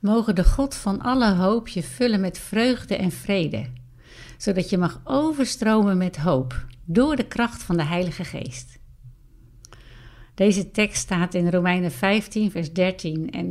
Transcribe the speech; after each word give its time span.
Mogen 0.00 0.34
de 0.34 0.44
God 0.44 0.74
van 0.74 1.00
alle 1.00 1.34
hoop 1.34 1.68
je 1.68 1.82
vullen 1.82 2.20
met 2.20 2.38
vreugde 2.38 2.96
en 2.96 3.10
vrede, 3.10 3.66
zodat 4.36 4.70
je 4.70 4.78
mag 4.78 5.00
overstromen 5.04 5.96
met 5.96 6.16
hoop 6.16 6.66
door 6.84 7.16
de 7.16 7.26
kracht 7.26 7.62
van 7.62 7.76
de 7.76 7.84
Heilige 7.84 8.24
Geest. 8.24 8.78
Deze 10.34 10.70
tekst 10.70 11.02
staat 11.02 11.34
in 11.34 11.50
Romeinen 11.50 11.92
15, 11.92 12.50
vers 12.50 12.72
13 12.72 13.30
en 13.30 13.46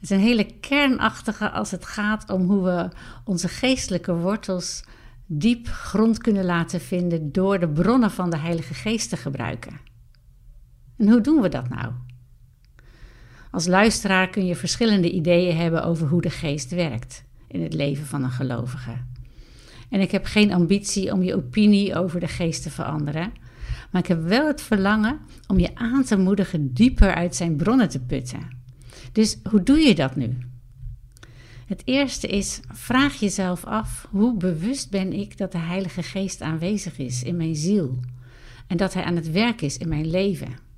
het 0.00 0.10
is 0.10 0.10
een 0.10 0.22
hele 0.22 0.58
kernachtige 0.60 1.50
als 1.50 1.70
het 1.70 1.84
gaat 1.84 2.30
om 2.30 2.42
hoe 2.42 2.64
we 2.64 2.88
onze 3.24 3.48
geestelijke 3.48 4.14
wortels 4.14 4.84
diep 5.26 5.68
grond 5.68 6.18
kunnen 6.18 6.44
laten 6.44 6.80
vinden 6.80 7.32
door 7.32 7.58
de 7.58 7.68
bronnen 7.68 8.10
van 8.10 8.30
de 8.30 8.36
Heilige 8.36 8.74
Geest 8.74 9.08
te 9.08 9.16
gebruiken. 9.16 9.80
En 10.96 11.08
hoe 11.08 11.20
doen 11.20 11.40
we 11.40 11.48
dat 11.48 11.68
nou? 11.68 11.92
Als 13.52 13.66
luisteraar 13.66 14.28
kun 14.28 14.46
je 14.46 14.56
verschillende 14.56 15.10
ideeën 15.10 15.56
hebben 15.56 15.84
over 15.84 16.08
hoe 16.08 16.22
de 16.22 16.30
geest 16.30 16.70
werkt 16.70 17.24
in 17.48 17.62
het 17.62 17.74
leven 17.74 18.06
van 18.06 18.24
een 18.24 18.30
gelovige. 18.30 18.96
En 19.90 20.00
ik 20.00 20.10
heb 20.10 20.24
geen 20.24 20.52
ambitie 20.52 21.12
om 21.12 21.22
je 21.22 21.34
opinie 21.34 21.94
over 21.94 22.20
de 22.20 22.28
geest 22.28 22.62
te 22.62 22.70
veranderen, 22.70 23.32
maar 23.90 24.02
ik 24.02 24.08
heb 24.08 24.22
wel 24.22 24.46
het 24.46 24.62
verlangen 24.62 25.18
om 25.46 25.58
je 25.58 25.74
aan 25.74 26.04
te 26.04 26.16
moedigen 26.18 26.72
dieper 26.72 27.14
uit 27.14 27.36
zijn 27.36 27.56
bronnen 27.56 27.88
te 27.88 28.00
putten. 28.00 28.48
Dus 29.12 29.38
hoe 29.50 29.62
doe 29.62 29.78
je 29.78 29.94
dat 29.94 30.16
nu? 30.16 30.38
Het 31.66 31.82
eerste 31.84 32.26
is, 32.26 32.60
vraag 32.72 33.14
jezelf 33.14 33.64
af, 33.64 34.08
hoe 34.10 34.36
bewust 34.36 34.90
ben 34.90 35.12
ik 35.12 35.38
dat 35.38 35.52
de 35.52 35.58
Heilige 35.58 36.02
Geest 36.02 36.40
aanwezig 36.40 36.98
is 36.98 37.22
in 37.22 37.36
mijn 37.36 37.56
ziel 37.56 37.98
en 38.66 38.76
dat 38.76 38.94
Hij 38.94 39.04
aan 39.04 39.16
het 39.16 39.30
werk 39.30 39.60
is 39.60 39.78
in 39.78 39.88
mijn 39.88 40.10
leven? 40.10 40.70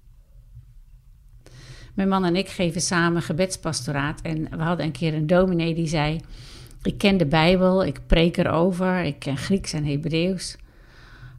Mijn 1.94 2.08
man 2.08 2.24
en 2.24 2.36
ik 2.36 2.48
geven 2.48 2.80
samen 2.80 3.22
gebedspastoraat 3.22 4.20
en 4.20 4.50
we 4.50 4.62
hadden 4.62 4.86
een 4.86 4.92
keer 4.92 5.14
een 5.14 5.26
dominee 5.26 5.74
die 5.74 5.86
zei, 5.86 6.20
ik 6.82 6.98
ken 6.98 7.16
de 7.16 7.26
Bijbel, 7.26 7.84
ik 7.84 8.00
preek 8.06 8.36
erover, 8.36 9.02
ik 9.02 9.18
ken 9.18 9.36
Grieks 9.36 9.72
en 9.72 9.84
Hebreeuws, 9.84 10.56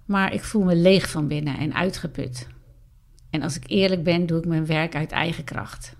maar 0.05 0.33
ik 0.33 0.43
voel 0.43 0.63
me 0.63 0.75
leeg 0.75 1.09
van 1.09 1.27
binnen 1.27 1.57
en 1.57 1.73
uitgeput. 1.73 2.47
En 3.29 3.41
als 3.41 3.55
ik 3.55 3.63
eerlijk 3.67 4.03
ben, 4.03 4.25
doe 4.25 4.37
ik 4.37 4.45
mijn 4.45 4.65
werk 4.65 4.95
uit 4.95 5.11
eigen 5.11 5.43
kracht. 5.43 5.95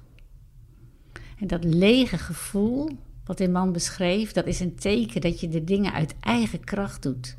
En 1.40 1.48
dat 1.48 1.64
lege 1.64 2.18
gevoel, 2.18 2.90
wat 3.26 3.38
die 3.38 3.50
man 3.50 3.72
beschreef, 3.72 4.32
dat 4.32 4.46
is 4.46 4.60
een 4.60 4.76
teken 4.76 5.22
dat 5.22 5.40
je 5.40 5.48
de 5.48 5.64
dingen 5.64 5.94
uit 5.94 6.16
eigen 6.20 6.64
kracht 6.64 7.04
doet. 7.04 7.38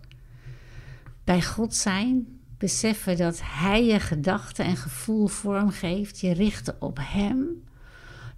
Bij 1.24 1.42
God 1.42 1.74
zijn, 1.74 2.35
beseffen 2.58 3.16
dat 3.16 3.40
Hij 3.42 3.84
je 3.84 4.00
gedachten 4.00 4.64
en 4.64 4.76
gevoel 4.76 5.26
vormgeeft, 5.26 6.20
je 6.20 6.32
richten 6.32 6.76
op 6.78 6.98
Hem, 7.00 7.64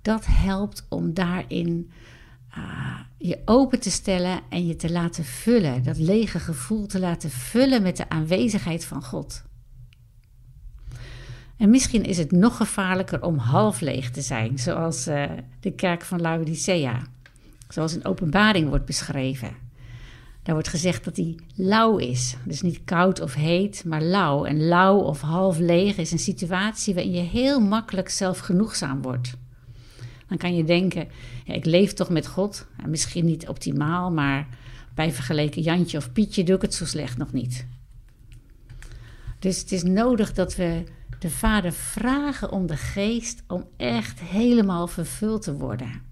dat 0.02 0.27
helpt 0.27 0.86
om 0.88 1.14
daarin 1.14 1.91
uh, 2.58 3.00
je 3.19 3.42
open 3.44 3.80
te 3.80 3.91
stellen 3.91 4.41
en 4.48 4.66
je 4.66 4.77
te 4.77 4.92
laten 4.92 5.25
vullen, 5.25 5.83
dat 5.83 5.98
lege 5.98 6.38
gevoel 6.38 6.86
te 6.86 7.00
laten 7.00 7.30
vullen 7.30 7.83
met 7.83 7.97
de 7.97 8.08
aanwezigheid 8.08 8.84
van 8.84 9.02
God. 9.02 9.42
En 11.56 11.70
misschien 11.70 12.05
is 12.05 12.19
het 12.19 12.32
nog 12.32 12.56
gevaarlijker 12.56 13.22
om 13.22 13.36
half 13.36 13.80
leeg 13.80 14.10
te 14.10 14.22
zijn, 14.22 14.58
zoals 14.58 15.08
uh, 15.08 15.25
de 15.60 15.70
kerk 15.70 16.03
van 16.03 16.20
Laodicea, 16.20 17.03
zoals 17.69 17.94
in 17.94 18.05
openbaring 18.05 18.69
wordt 18.69 18.84
beschreven. 18.84 19.67
Daar 20.48 20.56
wordt 20.56 20.72
gezegd 20.72 21.04
dat 21.04 21.16
hij 21.16 21.36
lauw 21.54 21.96
is. 21.96 22.36
Dus 22.44 22.60
niet 22.60 22.84
koud 22.84 23.20
of 23.20 23.34
heet, 23.34 23.84
maar 23.84 24.02
lauw. 24.02 24.44
En 24.44 24.68
lauw 24.68 24.98
of 24.98 25.20
half 25.20 25.58
leeg 25.58 25.96
is 25.96 26.12
een 26.12 26.18
situatie 26.18 26.94
waarin 26.94 27.12
je 27.12 27.20
heel 27.20 27.60
makkelijk 27.60 28.08
zelfgenoegzaam 28.08 29.02
wordt. 29.02 29.32
Dan 30.28 30.38
kan 30.38 30.56
je 30.56 30.64
denken, 30.64 31.08
ja, 31.44 31.54
ik 31.54 31.64
leef 31.64 31.92
toch 31.92 32.08
met 32.08 32.26
God. 32.26 32.66
misschien 32.86 33.24
niet 33.24 33.48
optimaal, 33.48 34.10
maar 34.10 34.48
bij 34.94 35.12
vergeleken 35.12 35.62
Jantje 35.62 35.98
of 35.98 36.12
Pietje 36.12 36.44
doe 36.44 36.56
ik 36.56 36.62
het 36.62 36.74
zo 36.74 36.84
slecht 36.84 37.16
nog 37.16 37.32
niet. 37.32 37.66
Dus 39.38 39.60
het 39.60 39.72
is 39.72 39.82
nodig 39.82 40.32
dat 40.32 40.56
we 40.56 40.84
de 41.19 41.30
Vader 41.30 41.72
vragen 41.72 42.53
om 42.53 42.66
de 42.66 42.76
geest 42.76 43.42
om 43.47 43.65
echt 43.76 44.20
helemaal 44.20 44.86
vervuld 44.86 45.42
te 45.42 45.54
worden. 45.54 46.07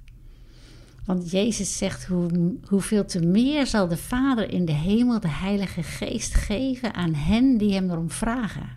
Want 1.06 1.30
Jezus 1.30 1.78
zegt, 1.78 2.06
hoe, 2.06 2.56
hoeveel 2.68 3.04
te 3.04 3.20
meer 3.20 3.66
zal 3.66 3.88
de 3.88 3.96
Vader 3.96 4.50
in 4.50 4.64
de 4.64 4.72
hemel 4.72 5.20
de 5.20 5.28
Heilige 5.28 5.82
Geest 5.82 6.34
geven 6.34 6.94
aan 6.94 7.14
hen 7.14 7.58
die 7.58 7.72
hem 7.72 7.90
erom 7.90 8.10
vragen. 8.10 8.68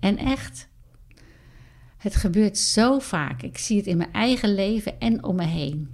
En 0.00 0.18
echt, 0.18 0.68
het 1.96 2.16
gebeurt 2.16 2.58
zo 2.58 2.98
vaak. 2.98 3.42
Ik 3.42 3.58
zie 3.58 3.76
het 3.76 3.86
in 3.86 3.96
mijn 3.96 4.12
eigen 4.12 4.54
leven 4.54 5.00
en 5.00 5.24
om 5.24 5.36
me 5.36 5.44
heen. 5.44 5.90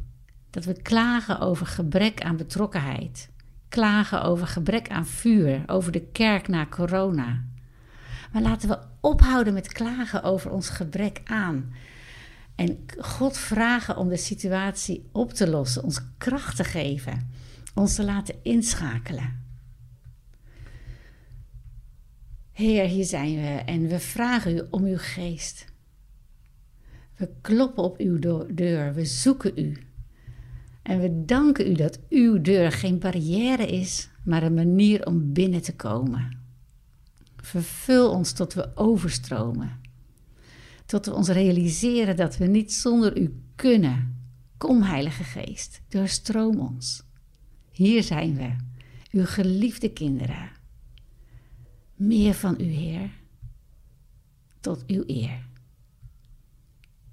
Dat 0.50 0.64
we 0.64 0.82
klagen 0.82 1.40
over 1.40 1.66
gebrek 1.66 2.22
aan 2.22 2.36
betrokkenheid. 2.36 3.30
Klagen 3.68 4.22
over 4.22 4.46
gebrek 4.46 4.88
aan 4.88 5.06
vuur, 5.06 5.62
over 5.66 5.92
de 5.92 6.06
kerk 6.12 6.48
na 6.48 6.66
corona. 6.66 7.44
Maar 8.32 8.42
laten 8.42 8.68
we 8.68 8.78
ophouden 9.00 9.54
met 9.54 9.72
klagen 9.72 10.22
over 10.22 10.50
ons 10.50 10.68
gebrek 10.68 11.20
aan. 11.24 11.72
En 12.56 12.84
God 12.98 13.38
vragen 13.38 13.96
om 13.96 14.08
de 14.08 14.16
situatie 14.16 15.08
op 15.12 15.32
te 15.32 15.48
lossen, 15.48 15.82
ons 15.82 16.00
kracht 16.18 16.56
te 16.56 16.64
geven, 16.64 17.30
ons 17.74 17.94
te 17.94 18.04
laten 18.04 18.34
inschakelen. 18.42 19.44
Heer, 22.52 22.84
hier 22.84 23.04
zijn 23.04 23.34
we 23.34 23.62
en 23.66 23.88
we 23.88 23.98
vragen 23.98 24.56
u 24.56 24.62
om 24.70 24.84
uw 24.84 24.98
geest. 24.98 25.64
We 27.16 27.30
kloppen 27.40 27.82
op 27.82 27.98
uw 27.98 28.18
deur, 28.54 28.94
we 28.94 29.04
zoeken 29.04 29.52
u. 29.58 29.76
En 30.82 31.00
we 31.00 31.24
danken 31.24 31.70
u 31.70 31.74
dat 31.74 31.98
uw 32.08 32.40
deur 32.40 32.72
geen 32.72 32.98
barrière 32.98 33.66
is, 33.66 34.08
maar 34.24 34.42
een 34.42 34.54
manier 34.54 35.06
om 35.06 35.32
binnen 35.32 35.62
te 35.62 35.76
komen. 35.76 36.38
Vervul 37.36 38.10
ons 38.10 38.32
tot 38.32 38.54
we 38.54 38.76
overstromen 38.76 39.84
tot 40.86 41.06
we 41.06 41.14
ons 41.14 41.28
realiseren 41.28 42.16
dat 42.16 42.36
we 42.36 42.46
niet 42.46 42.72
zonder 42.72 43.18
u 43.18 43.42
kunnen. 43.54 44.14
Kom, 44.56 44.82
Heilige 44.82 45.24
Geest, 45.24 45.82
doorstroom 45.88 46.58
ons. 46.60 47.02
Hier 47.70 48.02
zijn 48.02 48.36
we, 48.36 48.56
uw 49.10 49.24
geliefde 49.24 49.92
kinderen. 49.92 50.50
Meer 51.94 52.34
van 52.34 52.60
u, 52.60 52.64
Heer, 52.64 53.10
tot 54.60 54.86
uw 54.86 55.02
eer. 55.06 55.46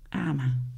Amen. 0.10 0.73